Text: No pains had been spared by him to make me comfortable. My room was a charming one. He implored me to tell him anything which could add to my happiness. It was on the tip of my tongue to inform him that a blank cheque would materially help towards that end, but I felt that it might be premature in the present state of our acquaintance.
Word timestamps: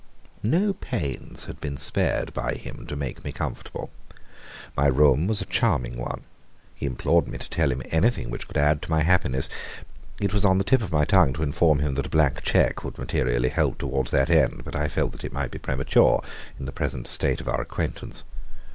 No 0.41 0.73
pains 0.73 1.43
had 1.45 1.61
been 1.61 1.77
spared 1.77 2.33
by 2.33 2.55
him 2.55 2.87
to 2.87 2.95
make 2.95 3.23
me 3.23 3.31
comfortable. 3.31 3.91
My 4.75 4.87
room 4.87 5.27
was 5.27 5.43
a 5.43 5.45
charming 5.45 5.95
one. 5.95 6.23
He 6.73 6.87
implored 6.87 7.27
me 7.27 7.37
to 7.37 7.47
tell 7.47 7.71
him 7.71 7.83
anything 7.91 8.31
which 8.31 8.47
could 8.47 8.57
add 8.57 8.81
to 8.81 8.89
my 8.89 9.03
happiness. 9.03 9.47
It 10.19 10.33
was 10.33 10.43
on 10.43 10.57
the 10.57 10.63
tip 10.63 10.81
of 10.81 10.91
my 10.91 11.05
tongue 11.05 11.33
to 11.33 11.43
inform 11.43 11.77
him 11.81 11.93
that 11.93 12.07
a 12.07 12.09
blank 12.09 12.41
cheque 12.41 12.83
would 12.83 12.97
materially 12.97 13.49
help 13.49 13.77
towards 13.77 14.09
that 14.09 14.31
end, 14.31 14.63
but 14.65 14.75
I 14.75 14.87
felt 14.87 15.11
that 15.11 15.23
it 15.23 15.33
might 15.33 15.51
be 15.51 15.59
premature 15.59 16.23
in 16.57 16.65
the 16.65 16.71
present 16.71 17.05
state 17.05 17.39
of 17.39 17.47
our 17.47 17.61
acquaintance. 17.61 18.23